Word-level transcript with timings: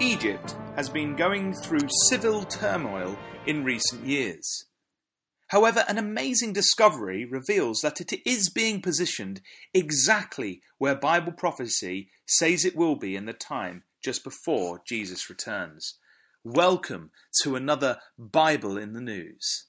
Egypt 0.00 0.54
has 0.74 0.90
been 0.90 1.16
going 1.16 1.54
through 1.54 1.88
civil 2.08 2.44
turmoil 2.44 3.16
in 3.46 3.64
recent 3.64 4.04
years. 4.04 4.66
However, 5.48 5.86
an 5.88 5.96
amazing 5.96 6.52
discovery 6.52 7.24
reveals 7.24 7.80
that 7.80 8.02
it 8.02 8.12
is 8.26 8.50
being 8.50 8.82
positioned 8.82 9.40
exactly 9.72 10.60
where 10.76 10.94
Bible 10.94 11.32
prophecy 11.32 12.10
says 12.26 12.62
it 12.62 12.76
will 12.76 12.96
be 12.96 13.16
in 13.16 13.24
the 13.24 13.32
time 13.32 13.84
just 14.04 14.22
before 14.22 14.82
Jesus 14.86 15.30
returns. 15.30 15.94
Welcome 16.44 17.10
to 17.42 17.56
another 17.56 17.98
Bible 18.18 18.76
in 18.76 18.92
the 18.92 19.00
News. 19.00 19.64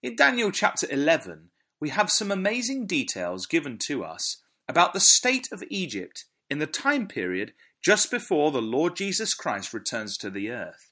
In 0.00 0.14
Daniel 0.14 0.52
chapter 0.52 0.86
11, 0.88 1.50
we 1.80 1.88
have 1.88 2.10
some 2.10 2.30
amazing 2.30 2.86
details 2.86 3.46
given 3.46 3.78
to 3.88 4.04
us 4.04 4.42
about 4.68 4.92
the 4.92 5.00
state 5.00 5.48
of 5.50 5.64
Egypt 5.70 6.26
in 6.48 6.60
the 6.60 6.66
time 6.66 7.08
period 7.08 7.52
just 7.86 8.10
before 8.10 8.50
the 8.50 8.60
Lord 8.60 8.96
Jesus 8.96 9.32
Christ 9.32 9.72
returns 9.72 10.16
to 10.16 10.28
the 10.28 10.50
earth. 10.50 10.90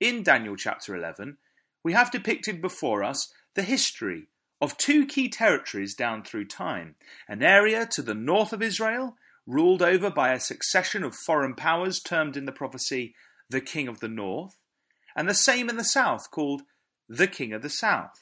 In 0.00 0.22
Daniel 0.22 0.54
chapter 0.54 0.94
11, 0.94 1.38
we 1.82 1.94
have 1.94 2.10
depicted 2.10 2.60
before 2.60 3.02
us 3.02 3.32
the 3.54 3.62
history 3.62 4.28
of 4.60 4.76
two 4.76 5.06
key 5.06 5.30
territories 5.30 5.94
down 5.94 6.24
through 6.24 6.44
time 6.44 6.96
an 7.26 7.42
area 7.42 7.88
to 7.92 8.02
the 8.02 8.12
north 8.12 8.52
of 8.52 8.60
Israel, 8.60 9.16
ruled 9.46 9.80
over 9.80 10.10
by 10.10 10.34
a 10.34 10.40
succession 10.40 11.02
of 11.02 11.14
foreign 11.14 11.54
powers 11.54 12.00
termed 12.00 12.36
in 12.36 12.44
the 12.44 12.52
prophecy 12.52 13.14
the 13.48 13.62
King 13.62 13.88
of 13.88 14.00
the 14.00 14.08
North, 14.08 14.58
and 15.16 15.26
the 15.26 15.32
same 15.32 15.70
in 15.70 15.78
the 15.78 15.84
south 15.84 16.30
called 16.30 16.64
the 17.08 17.26
King 17.26 17.54
of 17.54 17.62
the 17.62 17.70
South. 17.70 18.20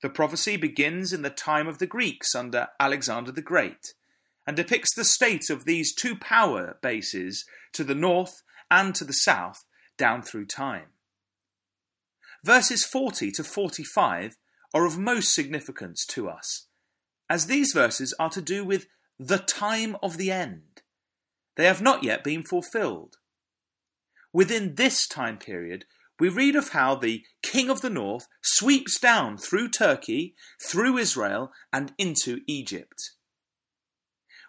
The 0.00 0.08
prophecy 0.08 0.56
begins 0.56 1.12
in 1.12 1.20
the 1.20 1.28
time 1.28 1.68
of 1.68 1.76
the 1.76 1.86
Greeks 1.86 2.34
under 2.34 2.68
Alexander 2.80 3.32
the 3.32 3.42
Great 3.42 3.92
and 4.46 4.56
depicts 4.56 4.94
the 4.94 5.04
state 5.04 5.50
of 5.50 5.64
these 5.64 5.94
two 5.94 6.16
power 6.16 6.78
bases 6.82 7.44
to 7.72 7.84
the 7.84 7.94
north 7.94 8.42
and 8.70 8.94
to 8.94 9.04
the 9.04 9.12
south 9.12 9.64
down 9.96 10.22
through 10.22 10.46
time. 10.46 10.86
Verses 12.44 12.84
40 12.84 13.30
to 13.32 13.44
45 13.44 14.36
are 14.74 14.86
of 14.86 14.98
most 14.98 15.34
significance 15.34 16.04
to 16.06 16.28
us, 16.28 16.66
as 17.30 17.46
these 17.46 17.72
verses 17.72 18.14
are 18.18 18.30
to 18.30 18.42
do 18.42 18.64
with 18.64 18.86
the 19.18 19.38
time 19.38 19.96
of 20.02 20.16
the 20.16 20.32
end. 20.32 20.82
They 21.56 21.66
have 21.66 21.82
not 21.82 22.02
yet 22.02 22.24
been 22.24 22.42
fulfilled. 22.42 23.16
Within 24.32 24.74
this 24.74 25.06
time 25.06 25.38
period, 25.38 25.84
we 26.18 26.28
read 26.28 26.56
of 26.56 26.70
how 26.70 26.94
the 26.94 27.22
king 27.42 27.68
of 27.68 27.80
the 27.80 27.90
north 27.90 28.26
sweeps 28.42 28.98
down 28.98 29.36
through 29.36 29.68
Turkey, 29.68 30.34
through 30.60 30.96
Israel, 30.96 31.52
and 31.72 31.92
into 31.98 32.40
Egypt 32.46 33.12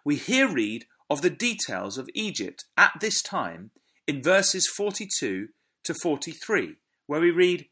we 0.04 0.16
here 0.16 0.48
read 0.48 0.84
of 1.08 1.22
the 1.22 1.30
details 1.30 1.96
of 1.96 2.08
Egypt 2.14 2.64
at 2.76 2.92
this 3.00 3.22
time 3.22 3.70
in 4.06 4.22
verses 4.22 4.66
42 4.66 5.48
to 5.84 5.94
43, 5.94 6.76
where 7.06 7.20
we 7.20 7.30
read, 7.30 7.66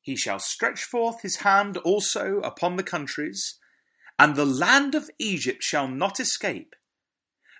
He 0.00 0.16
shall 0.16 0.38
stretch 0.38 0.82
forth 0.82 1.22
his 1.22 1.36
hand 1.36 1.76
also 1.78 2.40
upon 2.40 2.76
the 2.76 2.82
countries, 2.82 3.58
and 4.18 4.34
the 4.34 4.46
land 4.46 4.94
of 4.94 5.10
Egypt 5.18 5.62
shall 5.62 5.88
not 5.88 6.18
escape. 6.18 6.74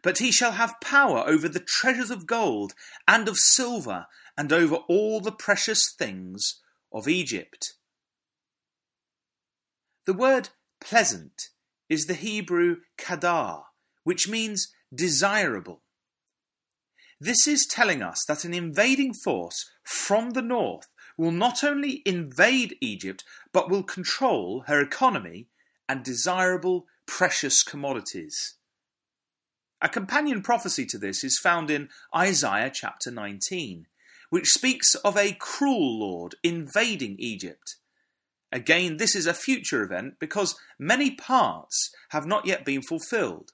But 0.02 0.18
he 0.18 0.32
shall 0.32 0.52
have 0.52 0.80
power 0.80 1.22
over 1.26 1.48
the 1.48 1.60
treasures 1.60 2.10
of 2.10 2.26
gold 2.26 2.72
and 3.06 3.28
of 3.28 3.36
silver, 3.36 4.06
and 4.36 4.52
over 4.52 4.76
all 4.88 5.20
the 5.20 5.32
precious 5.32 5.92
things 5.98 6.60
of 6.92 7.06
Egypt. 7.06 7.74
The 10.06 10.14
word 10.14 10.48
pleasant 10.80 11.50
is 11.88 12.06
the 12.06 12.14
Hebrew 12.14 12.78
kadar, 12.98 13.64
which 14.04 14.28
means 14.28 14.68
desirable. 14.94 15.82
This 17.20 17.46
is 17.46 17.66
telling 17.70 18.02
us 18.02 18.18
that 18.26 18.44
an 18.44 18.52
invading 18.52 19.14
force 19.14 19.70
from 19.84 20.30
the 20.30 20.42
north 20.42 20.88
will 21.16 21.30
not 21.30 21.62
only 21.62 22.02
invade 22.04 22.76
Egypt, 22.80 23.22
but 23.52 23.70
will 23.70 23.82
control 23.84 24.64
her 24.66 24.80
economy 24.80 25.46
and 25.88 26.02
desirable 26.02 26.86
precious 27.06 27.62
commodities. 27.62 28.54
A 29.80 29.88
companion 29.88 30.42
prophecy 30.42 30.86
to 30.86 30.98
this 30.98 31.22
is 31.22 31.38
found 31.38 31.70
in 31.70 31.88
Isaiah 32.16 32.70
chapter 32.72 33.10
19, 33.10 33.86
which 34.30 34.48
speaks 34.48 34.94
of 34.96 35.16
a 35.16 35.36
cruel 35.38 35.98
lord 35.98 36.34
invading 36.42 37.16
Egypt. 37.18 37.76
Again, 38.50 38.96
this 38.96 39.14
is 39.14 39.26
a 39.26 39.34
future 39.34 39.82
event 39.82 40.14
because 40.18 40.56
many 40.78 41.10
parts 41.10 41.90
have 42.10 42.26
not 42.26 42.46
yet 42.46 42.64
been 42.64 42.82
fulfilled. 42.82 43.50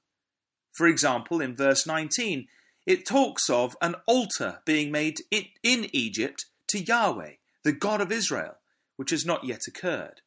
For 0.79 0.87
example, 0.87 1.41
in 1.41 1.57
verse 1.57 1.89
19, 1.89 2.47
it 2.87 3.05
talks 3.05 3.51
of 3.51 3.77
an 3.83 3.97
altar 4.07 4.61
being 4.65 4.93
made 4.93 5.23
in 5.33 5.89
Egypt 5.93 6.45
to 6.69 6.79
Yahweh, 6.79 7.33
the 7.65 7.73
God 7.73 8.01
of 8.01 8.13
Israel, 8.13 8.59
which 8.95 9.11
has 9.11 9.27
not 9.27 9.43
yet 9.43 9.67
occurred. 9.67 10.21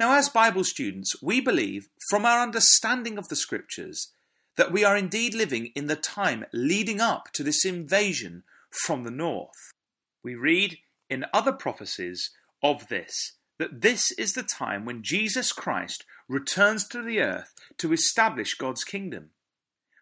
Now, 0.00 0.18
as 0.18 0.28
Bible 0.28 0.64
students, 0.64 1.14
we 1.22 1.40
believe, 1.40 1.88
from 2.10 2.24
our 2.24 2.40
understanding 2.40 3.18
of 3.18 3.28
the 3.28 3.36
Scriptures, 3.36 4.10
that 4.56 4.72
we 4.72 4.82
are 4.82 4.96
indeed 4.96 5.32
living 5.32 5.66
in 5.76 5.86
the 5.86 5.94
time 5.94 6.44
leading 6.52 7.00
up 7.00 7.30
to 7.34 7.44
this 7.44 7.64
invasion 7.64 8.42
from 8.68 9.04
the 9.04 9.12
north. 9.12 9.72
We 10.24 10.34
read 10.34 10.78
in 11.08 11.24
other 11.32 11.52
prophecies 11.52 12.30
of 12.64 12.88
this 12.88 13.34
that 13.58 13.80
this 13.82 14.10
is 14.12 14.32
the 14.32 14.42
time 14.42 14.84
when 14.84 15.02
Jesus 15.02 15.52
Christ 15.52 16.04
returns 16.28 16.86
to 16.88 17.02
the 17.02 17.20
earth 17.20 17.54
to 17.78 17.92
establish 17.92 18.54
God's 18.54 18.84
kingdom. 18.84 19.30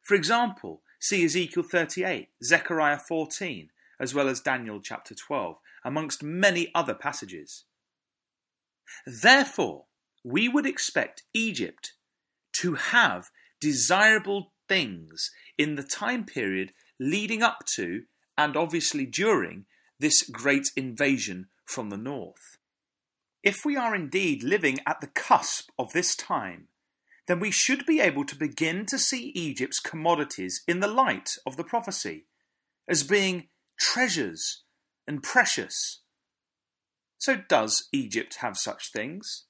For 0.02 0.14
example, 0.14 0.82
see 0.98 1.24
Ezekiel 1.24 1.62
38, 1.62 2.28
Zechariah 2.42 2.98
14, 2.98 3.68
as 4.00 4.14
well 4.14 4.28
as 4.28 4.40
Daniel 4.40 4.80
chapter 4.80 5.14
12, 5.14 5.56
amongst 5.84 6.22
many 6.22 6.70
other 6.74 6.94
passages. 6.94 7.64
Therefore, 9.06 9.84
we 10.24 10.48
would 10.48 10.66
expect 10.66 11.22
Egypt 11.32 11.92
to 12.52 12.74
have 12.74 13.30
desirable 13.60 14.52
things 14.68 15.30
in 15.58 15.74
the 15.74 15.82
time 15.82 16.24
period 16.24 16.72
leading 16.98 17.42
up 17.42 17.64
to 17.74 18.02
and 18.38 18.56
obviously 18.56 19.06
during 19.06 19.66
this 19.98 20.22
great 20.22 20.68
invasion 20.76 21.46
from 21.64 21.90
the 21.90 21.96
north. 21.96 22.58
If 23.42 23.64
we 23.64 23.76
are 23.76 23.94
indeed 23.94 24.42
living 24.44 24.78
at 24.86 25.00
the 25.00 25.08
cusp 25.08 25.70
of 25.78 25.92
this 25.92 26.14
time, 26.14 26.68
then 27.26 27.40
we 27.40 27.50
should 27.50 27.86
be 27.86 28.00
able 28.00 28.24
to 28.24 28.36
begin 28.36 28.86
to 28.86 28.98
see 28.98 29.32
Egypt's 29.34 29.80
commodities 29.80 30.62
in 30.68 30.80
the 30.80 30.88
light 30.88 31.30
of 31.46 31.56
the 31.56 31.64
prophecy 31.64 32.26
as 32.88 33.02
being 33.02 33.48
treasures 33.78 34.62
and 35.06 35.22
precious. 35.22 36.00
So, 37.18 37.36
does 37.36 37.88
Egypt 37.92 38.38
have 38.40 38.56
such 38.56 38.92
things? 38.92 39.44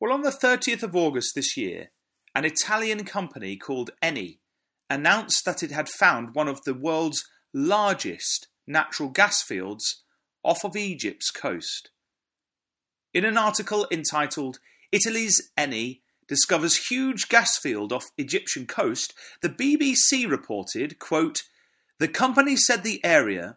Well, 0.00 0.12
on 0.12 0.22
the 0.22 0.30
30th 0.30 0.82
of 0.82 0.96
August 0.96 1.34
this 1.34 1.56
year, 1.56 1.90
an 2.34 2.44
Italian 2.44 3.04
company 3.04 3.56
called 3.56 3.90
Eni 4.02 4.38
announced 4.88 5.44
that 5.44 5.62
it 5.62 5.70
had 5.70 5.88
found 5.88 6.34
one 6.34 6.48
of 6.48 6.62
the 6.64 6.74
world's 6.74 7.26
largest 7.52 8.48
natural 8.66 9.08
gas 9.08 9.42
fields 9.42 10.04
off 10.44 10.64
of 10.64 10.76
Egypt's 10.76 11.30
coast. 11.30 11.90
In 13.14 13.24
an 13.24 13.38
article 13.38 13.86
entitled 13.90 14.58
Italy's 14.92 15.50
Eni 15.56 16.00
discovers 16.28 16.88
huge 16.88 17.28
gas 17.28 17.58
field 17.58 17.92
off 17.92 18.10
Egyptian 18.18 18.66
coast, 18.66 19.14
the 19.40 19.48
BBC 19.48 20.30
reported, 20.30 20.98
quote, 20.98 21.44
the 21.98 22.08
company 22.08 22.54
said 22.54 22.82
the 22.82 23.04
area 23.04 23.56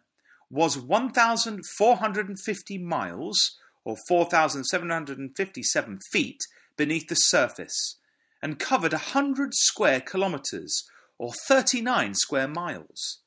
was 0.49 0.77
1,450 0.77 2.77
miles, 2.77 3.57
or 3.83 3.97
4,757 4.07 5.99
feet, 6.11 6.41
beneath 6.77 7.07
the 7.07 7.15
surface, 7.15 7.97
and 8.41 8.57
covered 8.57 8.93
100 8.93 9.53
square 9.53 9.99
kilometres, 9.99 10.89
or 11.17 11.33
39 11.33 12.15
square 12.15 12.47
miles. 12.47 13.19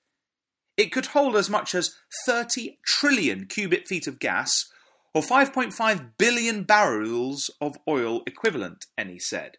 It 0.76 0.91
could 0.91 1.06
hold 1.06 1.37
as 1.37 1.49
much 1.49 1.75
as 1.75 1.94
30 2.26 2.79
trillion 2.85 3.47
cubic 3.47 3.87
feet 3.87 4.06
of 4.06 4.19
gas, 4.19 4.67
or 5.14 5.22
5.5 5.22 6.11
billion 6.19 6.64
barrels 6.64 7.50
of 7.61 7.78
oil 7.88 8.22
equivalent, 8.26 8.87
Eni 8.99 9.20
said. 9.20 9.58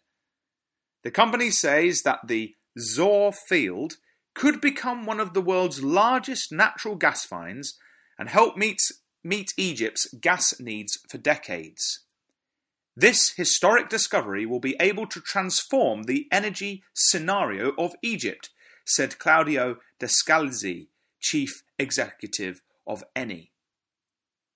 The 1.02 1.10
company 1.10 1.50
says 1.50 2.02
that 2.02 2.20
the 2.26 2.54
Zohr 2.78 3.34
field 3.48 3.94
could 4.34 4.60
become 4.60 5.06
one 5.06 5.18
of 5.18 5.32
the 5.32 5.40
world's 5.40 5.82
largest 5.82 6.52
natural 6.52 6.94
gas 6.94 7.24
finds 7.24 7.78
and 8.18 8.28
help 8.28 8.56
meet, 8.56 8.80
meet 9.24 9.54
Egypt's 9.56 10.12
gas 10.20 10.60
needs 10.60 10.98
for 11.08 11.16
decades. 11.16 12.00
This 12.94 13.32
historic 13.36 13.88
discovery 13.88 14.44
will 14.46 14.60
be 14.60 14.76
able 14.78 15.06
to 15.06 15.20
transform 15.20 16.02
the 16.02 16.26
energy 16.30 16.82
scenario 16.94 17.72
of 17.78 17.94
Egypt, 18.02 18.50
said 18.84 19.18
Claudio 19.18 19.76
Descalzi, 20.00 20.88
chief 21.20 21.62
executive 21.78 22.62
of 22.86 23.04
Eni. 23.14 23.50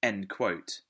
End 0.02 0.28
quote. 0.28 0.80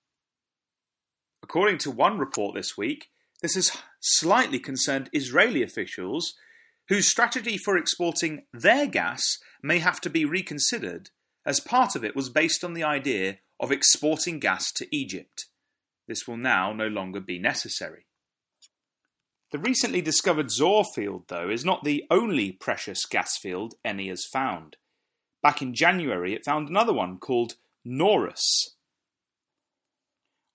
According 1.50 1.78
to 1.78 1.90
one 1.90 2.16
report 2.16 2.54
this 2.54 2.78
week, 2.78 3.08
this 3.42 3.56
has 3.56 3.76
slightly 3.98 4.60
concerned 4.60 5.10
Israeli 5.12 5.64
officials 5.64 6.34
whose 6.88 7.08
strategy 7.08 7.58
for 7.58 7.76
exporting 7.76 8.44
their 8.52 8.86
gas 8.86 9.38
may 9.60 9.80
have 9.80 10.00
to 10.02 10.10
be 10.10 10.24
reconsidered, 10.24 11.10
as 11.44 11.58
part 11.58 11.96
of 11.96 12.04
it 12.04 12.14
was 12.14 12.28
based 12.28 12.62
on 12.62 12.74
the 12.74 12.84
idea 12.84 13.38
of 13.58 13.72
exporting 13.72 14.38
gas 14.38 14.70
to 14.70 14.86
Egypt. 14.96 15.46
This 16.06 16.28
will 16.28 16.36
now 16.36 16.72
no 16.72 16.86
longer 16.86 17.18
be 17.18 17.40
necessary. 17.40 18.06
The 19.50 19.58
recently 19.58 20.02
discovered 20.02 20.52
Zohr 20.52 20.84
field, 20.94 21.24
though, 21.26 21.50
is 21.50 21.64
not 21.64 21.82
the 21.82 22.04
only 22.12 22.52
precious 22.52 23.04
gas 23.06 23.36
field 23.36 23.74
Eni 23.84 24.08
has 24.08 24.24
found. 24.24 24.76
Back 25.42 25.62
in 25.62 25.74
January, 25.74 26.32
it 26.32 26.44
found 26.44 26.68
another 26.68 26.92
one 26.92 27.18
called 27.18 27.56
Nooros. 27.84 28.76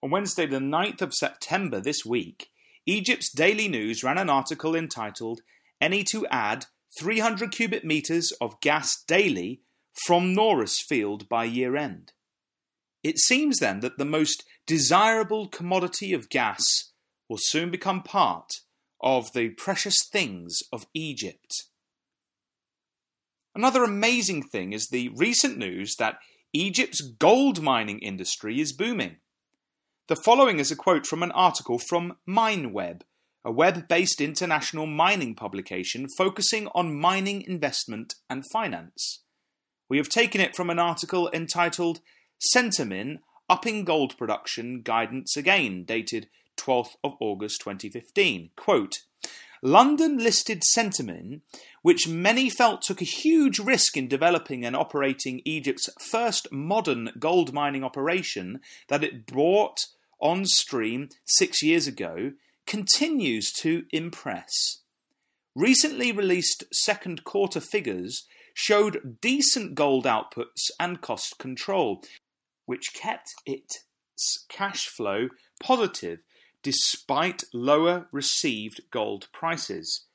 On 0.03 0.11
Wednesday, 0.11 0.45
the 0.45 0.59
9th 0.59 1.01
of 1.01 1.13
September 1.13 1.79
this 1.79 2.05
week, 2.05 2.49
Egypt's 2.85 3.31
Daily 3.31 3.67
News 3.67 4.03
ran 4.03 4.17
an 4.17 4.29
article 4.29 4.75
entitled 4.75 5.41
Eni 5.81 6.05
to 6.11 6.27
add 6.27 6.65
300 6.99 7.51
cubic 7.51 7.83
meters 7.83 8.31
of 8.39 8.59
gas 8.61 9.03
daily 9.07 9.61
from 10.05 10.35
Nooros 10.35 10.75
field 10.87 11.27
by 11.27 11.45
year 11.45 11.75
end. 11.75 12.11
It 13.03 13.19
seems 13.19 13.59
then 13.59 13.79
that 13.81 13.97
the 13.97 14.05
most 14.05 14.43
desirable 14.65 15.47
commodity 15.47 16.13
of 16.13 16.29
gas 16.29 16.63
will 17.29 17.39
soon 17.39 17.71
become 17.71 18.03
part 18.03 18.51
of 19.01 19.31
the 19.33 19.49
precious 19.49 19.97
things 20.11 20.59
of 20.71 20.87
Egypt. 20.93 21.65
Another 23.53 23.83
amazing 23.83 24.43
thing 24.43 24.73
is 24.73 24.87
the 24.87 25.09
recent 25.15 25.57
news 25.57 25.95
that 25.97 26.17
Egypt's 26.53 27.01
gold 27.01 27.61
mining 27.61 27.99
industry 27.99 28.59
is 28.59 28.73
booming. 28.73 29.17
The 30.07 30.15
following 30.15 30.59
is 30.59 30.69
a 30.69 30.75
quote 30.75 31.07
from 31.07 31.23
an 31.23 31.31
article 31.31 31.79
from 31.79 32.17
MineWeb, 32.29 33.01
a 33.43 33.51
web 33.51 33.87
based 33.87 34.21
international 34.21 34.85
mining 34.85 35.33
publication 35.33 36.05
focusing 36.15 36.67
on 36.75 36.95
mining 36.95 37.41
investment 37.41 38.13
and 38.29 38.43
finance. 38.53 39.23
We 39.89 39.97
have 39.97 40.07
taken 40.07 40.41
it 40.41 40.55
from 40.55 40.69
an 40.69 40.77
article 40.77 41.31
entitled 41.33 42.01
Centamin 42.53 43.17
Upping 43.49 43.83
Gold 43.83 44.15
Production 44.15 44.83
Guidance 44.83 45.35
Again, 45.35 45.85
dated 45.85 46.29
12th 46.55 46.97
of 47.03 47.15
August 47.19 47.61
2015. 47.61 48.51
Quote, 48.55 48.99
London 49.63 50.19
listed 50.19 50.61
Centamin, 50.77 51.41
which 51.81 52.07
many 52.07 52.51
felt 52.51 52.83
took 52.83 53.01
a 53.01 53.05
huge 53.05 53.57
risk 53.57 53.97
in 53.97 54.07
developing 54.07 54.63
and 54.63 54.75
operating 54.75 55.41
Egypt's 55.45 55.89
first 55.99 56.51
modern 56.51 57.09
gold 57.17 57.53
mining 57.53 57.83
operation 57.83 58.59
that 58.87 59.03
it 59.03 59.25
brought 59.25 59.87
on 60.19 60.45
stream 60.45 61.09
six 61.25 61.61
years 61.61 61.87
ago, 61.87 62.31
continues 62.65 63.51
to 63.51 63.83
impress. 63.91 64.79
Recently 65.55 66.11
released 66.11 66.63
second 66.73 67.23
quarter 67.23 67.61
figures 67.61 68.25
showed 68.53 69.17
decent 69.21 69.75
gold 69.75 70.05
outputs 70.05 70.71
and 70.79 71.01
cost 71.01 71.37
control, 71.37 72.01
which 72.65 72.93
kept 72.93 73.33
its 73.45 73.83
cash 74.49 74.87
flow 74.87 75.29
positive 75.61 76.19
despite 76.63 77.43
lower 77.53 78.07
received 78.11 78.81
gold 78.89 79.27
prices. 79.31 80.05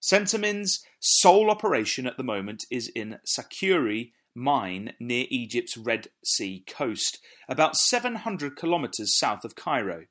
Centamin's 0.00 0.84
sole 0.98 1.50
operation 1.50 2.06
at 2.06 2.16
the 2.16 2.24
moment 2.24 2.64
is 2.70 2.88
in 2.88 3.18
Sakuri 3.24 4.10
mine 4.34 4.94
near 4.98 5.26
Egypt's 5.30 5.76
Red 5.76 6.08
Sea 6.24 6.64
coast, 6.66 7.18
about 7.48 7.76
700 7.76 8.56
kilometers 8.56 9.16
south 9.16 9.44
of 9.44 9.54
Cairo. 9.54 10.06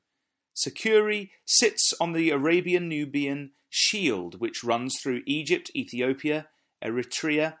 Sakuri 0.54 1.30
sits 1.44 1.92
on 2.00 2.12
the 2.12 2.30
Arabian 2.30 2.88
Nubian 2.88 3.52
Shield, 3.68 4.40
which 4.40 4.64
runs 4.64 4.96
through 5.02 5.22
Egypt, 5.26 5.70
Ethiopia, 5.74 6.48
Eritrea, 6.82 7.54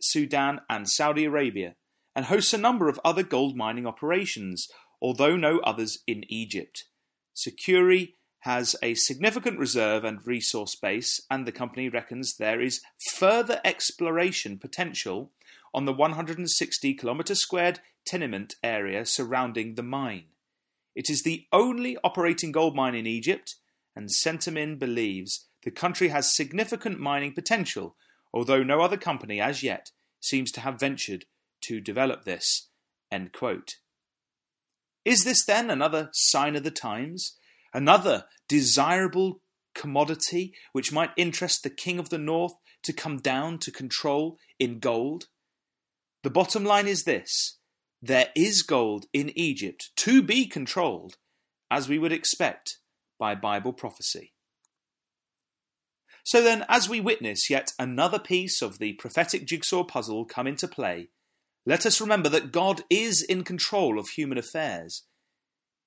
Sudan, 0.00 0.60
and 0.68 0.88
Saudi 0.90 1.24
Arabia, 1.24 1.76
and 2.14 2.26
hosts 2.26 2.52
a 2.52 2.58
number 2.58 2.88
of 2.88 3.00
other 3.04 3.22
gold 3.22 3.56
mining 3.56 3.86
operations, 3.86 4.68
although 5.00 5.36
no 5.36 5.60
others 5.60 5.98
in 6.06 6.24
Egypt. 6.28 6.84
Sakuri 7.34 8.14
has 8.40 8.76
a 8.82 8.94
significant 8.94 9.58
reserve 9.58 10.04
and 10.04 10.26
resource 10.26 10.74
base, 10.74 11.20
and 11.30 11.46
the 11.46 11.52
company 11.52 11.88
reckons 11.88 12.36
there 12.36 12.60
is 12.60 12.82
further 13.14 13.60
exploration 13.64 14.58
potential 14.58 15.30
on 15.74 15.84
the 15.84 15.92
160 15.92 16.94
kilometre 16.94 17.34
squared 17.34 17.80
tenement 18.06 18.54
area 18.62 19.04
surrounding 19.04 19.74
the 19.74 19.82
mine. 19.82 20.26
It 20.94 21.10
is 21.10 21.22
the 21.22 21.46
only 21.52 21.98
operating 22.04 22.52
gold 22.52 22.76
mine 22.76 22.94
in 22.94 23.06
Egypt, 23.06 23.56
and 23.96 24.08
Centamin 24.08 24.78
believes 24.78 25.48
the 25.64 25.72
country 25.72 26.08
has 26.08 26.34
significant 26.34 27.00
mining 27.00 27.32
potential, 27.32 27.96
although 28.32 28.62
no 28.62 28.80
other 28.80 28.96
company 28.96 29.40
as 29.40 29.62
yet 29.62 29.90
seems 30.20 30.52
to 30.52 30.60
have 30.60 30.78
ventured 30.78 31.24
to 31.62 31.80
develop 31.80 32.24
this. 32.24 32.68
Is 35.04 35.24
this 35.24 35.44
then 35.44 35.70
another 35.70 36.10
sign 36.12 36.56
of 36.56 36.64
the 36.64 36.70
times? 36.70 37.36
Another 37.72 38.24
desirable 38.48 39.40
commodity 39.74 40.54
which 40.72 40.92
might 40.92 41.10
interest 41.16 41.62
the 41.62 41.70
king 41.70 41.98
of 41.98 42.10
the 42.10 42.18
north 42.18 42.54
to 42.84 42.92
come 42.92 43.18
down 43.18 43.58
to 43.58 43.70
control 43.70 44.38
in 44.58 44.78
gold? 44.78 45.26
The 46.24 46.30
bottom 46.30 46.64
line 46.64 46.88
is 46.88 47.04
this 47.04 47.58
there 48.00 48.30
is 48.34 48.62
gold 48.62 49.04
in 49.12 49.30
Egypt 49.38 49.90
to 49.96 50.22
be 50.22 50.46
controlled, 50.46 51.18
as 51.70 51.86
we 51.86 51.98
would 51.98 52.12
expect 52.12 52.78
by 53.18 53.34
Bible 53.34 53.74
prophecy. 53.74 54.32
So 56.24 56.42
then, 56.42 56.64
as 56.66 56.88
we 56.88 56.98
witness 56.98 57.50
yet 57.50 57.72
another 57.78 58.18
piece 58.18 58.62
of 58.62 58.78
the 58.78 58.94
prophetic 58.94 59.44
jigsaw 59.44 59.84
puzzle 59.84 60.24
come 60.24 60.46
into 60.46 60.66
play, 60.66 61.10
let 61.66 61.84
us 61.84 62.00
remember 62.00 62.30
that 62.30 62.52
God 62.52 62.84
is 62.88 63.22
in 63.22 63.44
control 63.44 63.98
of 63.98 64.08
human 64.08 64.38
affairs. 64.38 65.02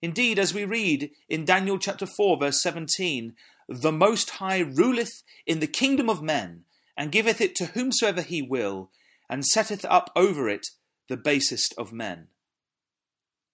Indeed, 0.03 0.38
as 0.38 0.53
we 0.53 0.65
read 0.65 1.10
in 1.27 1.46
Daniel 1.46 1.79
chapter 1.79 2.06
4, 2.06 2.38
verse 2.38 2.62
17, 2.62 3.34
the 3.67 3.91
Most 3.91 4.29
High 4.29 4.60
ruleth 4.60 5.24
in 5.48 5.62
the 5.62 5.65
kingdom 5.65 6.12
of 6.12 6.22
men, 6.22 6.65
and 6.96 7.12
giveth 7.12 7.41
it 7.41 7.56
to 7.56 7.65
whomsoever 7.67 8.22
he 8.22 8.44
will, 8.44 8.91
and 9.29 9.46
setteth 9.46 9.86
up 9.86 10.12
over 10.15 10.50
it 10.50 10.67
the 11.10 11.17
basest 11.17 11.74
of 11.77 11.93
men. 11.93 12.27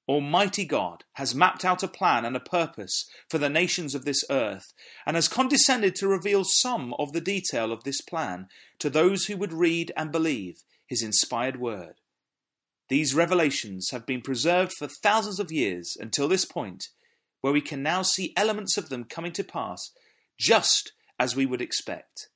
Almighty 0.08 0.66
God 0.66 1.06
has 1.14 1.34
mapped 1.34 1.64
out 1.64 1.82
a 1.82 1.88
plan 1.88 2.26
and 2.26 2.36
a 2.36 2.42
purpose 2.42 3.10
for 3.30 3.38
the 3.38 3.50
nations 3.50 3.96
of 3.96 4.04
this 4.04 4.24
earth, 4.30 4.74
and 5.06 5.16
has 5.16 5.30
condescended 5.30 5.96
to 5.96 6.08
reveal 6.08 6.44
some 6.44 6.94
of 7.00 7.14
the 7.14 7.22
detail 7.22 7.72
of 7.72 7.84
this 7.84 8.02
plan 8.02 8.48
to 8.80 8.90
those 8.90 9.26
who 9.26 9.38
would 9.38 9.54
read 9.54 9.94
and 9.96 10.12
believe 10.12 10.56
his 10.86 11.02
inspired 11.02 11.60
word. 11.60 12.02
These 12.90 13.16
revelations 13.16 13.92
have 13.92 14.06
been 14.06 14.22
preserved 14.22 14.74
for 14.78 14.88
thousands 14.88 15.40
of 15.40 15.54
years 15.54 15.96
until 15.98 16.28
this 16.28 16.44
point, 16.44 16.90
where 17.40 17.54
we 17.54 17.62
can 17.62 17.82
now 17.82 18.02
see 18.02 18.34
elements 18.36 18.78
of 18.78 18.90
them 18.90 19.06
coming 19.06 19.32
to 19.32 19.44
pass 19.44 19.92
just 20.38 20.92
as 21.18 21.36
we 21.36 21.46
would 21.46 21.62
expect. 21.62 22.28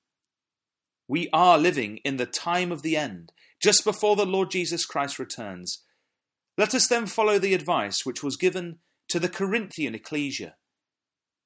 We 1.08 1.30
are 1.32 1.58
living 1.58 1.98
in 1.98 2.18
the 2.18 2.26
time 2.26 2.72
of 2.72 2.82
the 2.82 2.98
end, 2.98 3.32
just 3.62 3.84
before 3.84 4.16
the 4.16 4.26
Lord 4.26 4.52
Jesus 4.52 4.86
Christ 4.86 5.20
returns. 5.20 5.84
Let 6.58 6.74
us 6.74 6.88
then 6.88 7.06
follow 7.06 7.40
the 7.40 7.54
advice 7.54 8.06
which 8.06 8.24
was 8.24 8.36
given 8.36 8.80
to 9.10 9.20
the 9.20 9.30
Corinthian 9.30 9.96
ecclesia. 9.96 10.56